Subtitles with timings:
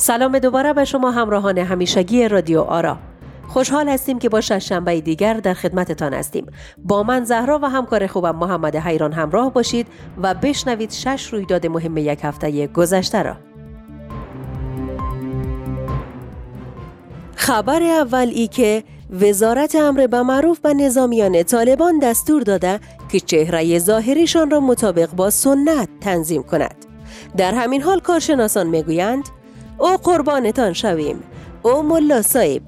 [0.00, 2.98] سلام دوباره به شما همراهان همیشگی رادیو آرا.
[3.48, 6.46] خوشحال هستیم که با شنبه دیگر در خدمتتان هستیم.
[6.84, 9.86] با من زهرا و همکار خوبم محمد حیران همراه باشید
[10.22, 13.36] و بشنوید شش رویداد مهم یک هفته گذشته را.
[17.34, 18.84] خبر اول ای که
[19.20, 25.30] وزارت امر به معروف به نظامیان طالبان دستور داده که چهره ظاهریشان را مطابق با
[25.30, 26.76] سنت تنظیم کند.
[27.36, 29.24] در همین حال کارشناسان می‌گویند
[29.78, 31.22] او قربانتان شویم.
[31.62, 32.62] او ملا صاحب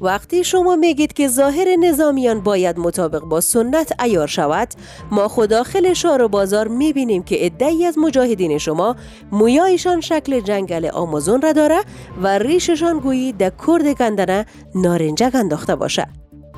[0.00, 4.68] وقتی شما میگید که ظاهر نظامیان باید مطابق با سنت ایار شود
[5.10, 8.96] ما خداخل شار و بازار می‌بینیم که ادهی از مجاهدین شما
[9.32, 11.78] مویایشان شکل جنگل آمازون را داره
[12.22, 16.06] و ریششان گویی در کرد گندنه نارنجک انداخته باشه.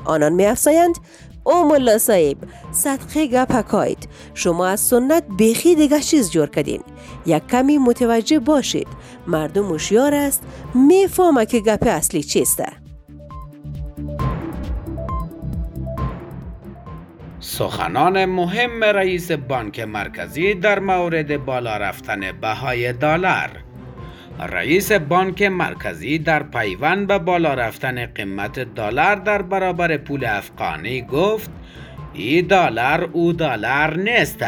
[0.05, 0.95] آنان میافزایند
[1.49, 2.37] او ملا صاحب.
[2.71, 6.81] صدقه گپکایید شما از سنت بیخی دیگه چیز جور کردین.
[7.25, 8.87] یک کمی متوجه باشید.
[9.27, 10.43] مردم هوشیار است.
[10.73, 12.65] می‌فهمه که گپ اصلی چیسته.
[17.39, 23.49] سخنان مهم رئیس بانک مرکزی در مورد بالا رفتن بهای دلار.
[24.39, 31.51] رئیس بانک مرکزی در پیوند به بالا رفتن قیمت دلار در برابر پول افغانی گفت
[32.13, 34.45] ای دلار او دلار نیست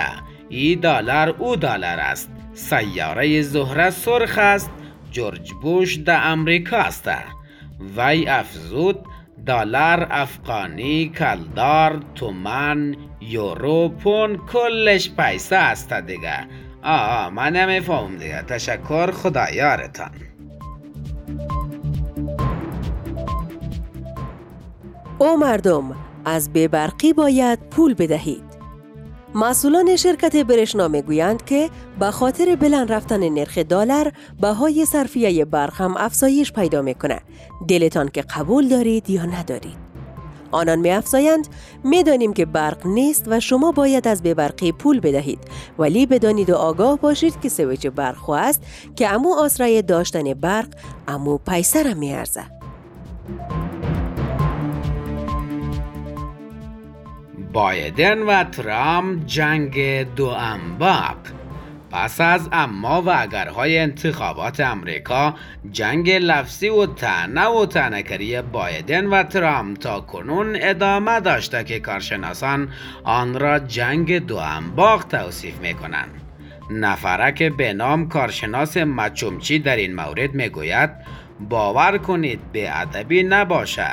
[0.49, 2.31] ای دلار او دلار است.
[2.53, 4.71] سیاره زهره سرخ است
[5.11, 7.09] جورج بوش در امریکا است.
[7.97, 8.99] وی افزود
[9.45, 16.47] دلار افغانی کلدار تومن یورو پون کلش پیسه است دیگه.
[16.83, 18.41] آه من نمیفهم دیگه.
[18.41, 20.11] تشکر خدایارتان
[25.19, 28.43] او مردم از ببرقی باید پول بدهید.
[29.35, 35.97] مسئولان شرکت برشنا می‌گویند که به خاطر بلند رفتن نرخ دلار بهای صرفیه برق هم
[35.97, 37.19] افزایش پیدا می‌کنه
[37.67, 39.90] دلتان که قبول دارید یا ندارید.
[40.51, 41.47] آنان می افزایند
[41.83, 45.39] می دانیم که برق نیست و شما باید از ببرقی پول بدهید
[45.79, 48.63] ولی بدانید و آگاه باشید که سویچ برق است
[48.95, 50.67] که امو آسرای داشتن برق
[51.07, 52.43] امو پیسر می ارزه.
[57.53, 61.17] بایدن و ترامپ جنگ دو انباق
[61.91, 65.35] پس از اما و اگرهای انتخابات امریکا
[65.71, 72.69] جنگ لفظی و تنه و تنکری بایدن و ترامپ تا کنون ادامه داشته که کارشناسان
[73.03, 76.30] آن را جنگ دو انباق توصیف می کنند.
[76.69, 80.89] نفرک به نام کارشناس مچومچی در این مورد می گوید
[81.49, 83.87] باور کنید به ادبی نباشه.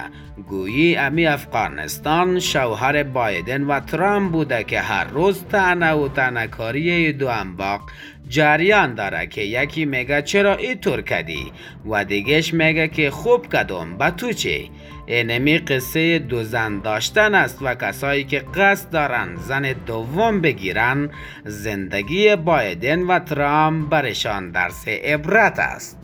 [0.49, 7.29] گویی امی افغانستان شوهر بایدن و ترامپ بوده که هر روز تنه و تنکاری دو
[7.29, 7.91] انباق
[8.28, 11.53] جریان داره که یکی میگه چرا طور کدی
[11.91, 14.71] و دیگهش میگه که خوب کدوم به تو چی؟
[15.06, 21.11] اینمی قصه دو زن داشتن است و کسایی که قصد دارن زن دوم بگیرن
[21.44, 25.99] زندگی بایدن و ترامپ برشان درس عبرت است.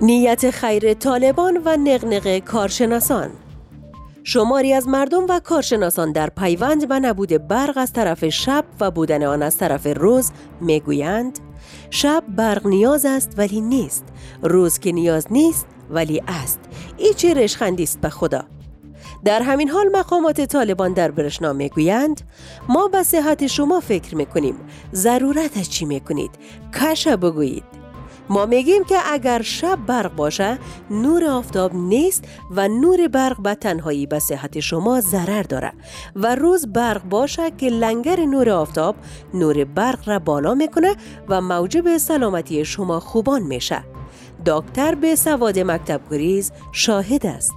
[0.00, 3.30] نیت خیر طالبان و نقنق کارشناسان
[4.28, 9.22] شماری از مردم و کارشناسان در پیوند به نبود برق از طرف شب و بودن
[9.22, 11.38] آن از طرف روز می‌گویند
[11.90, 14.04] شب برق نیاز است ولی نیست
[14.42, 16.60] روز که نیاز نیست ولی است.
[16.96, 18.44] ای چه رشخندی است به خدا!
[19.24, 22.20] در همین حال مقامات طالبان در برشنا می‌گویند
[22.68, 24.54] ما به صحت شما فکر می‌کنیم
[24.94, 26.30] ضرورت چی می‌کنید؟
[26.74, 27.64] کشه بگویید.
[28.28, 30.58] ما میگیم که اگر شب برق باشه
[30.90, 35.72] نور آفتاب نیست و نور برق به تنهایی به صحت شما ضرر داره.
[36.16, 38.96] و روز برق باشه که لنگر نور آفتاب
[39.34, 40.96] نور برق را بالا می‌کنه
[41.28, 43.84] و موجب سلامتی شما خوبان میشه.
[44.46, 47.52] دکتر به سواد مکتب گریز شاهد است.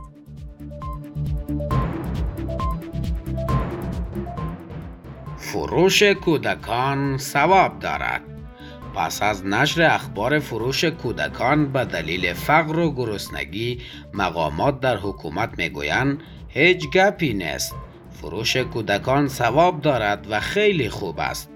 [5.38, 8.29] فروش کودکان ثواب دارد.
[8.95, 13.80] پس از نشر اخبار فروش کودکان به دلیل فقر و گرسنگی
[14.13, 17.75] مقامات در حکومت می‌گویند هیچ گپی نیست.
[18.21, 21.50] فروش کودکان ثواب دارد و خیلی خوب است.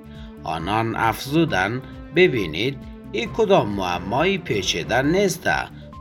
[0.44, 1.81] آنان افزودن
[2.15, 2.77] ببینید
[3.12, 5.50] این کدام معمایی پیچیده نیست.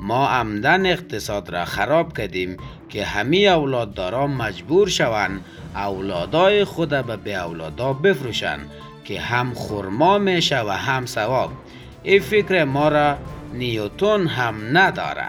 [0.01, 2.57] ما عمدن اقتصاد را خراب کردیم
[2.89, 5.45] که همه اولادداران مجبور شوند
[5.75, 8.71] اولادای خود به به اولادا بفروشند.
[9.05, 11.51] که هم خورما میشه و هم ثواب.
[12.03, 13.17] این فکر ما را
[13.55, 15.29] نیوتون هم نداره.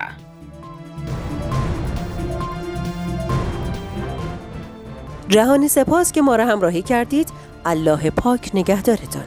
[5.29, 7.29] جهانی سپاس که ما را همراهی کردید.
[7.65, 9.23] الله پاک نگهدارتان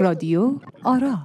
[0.00, 0.52] رادیو
[0.84, 1.18] آرا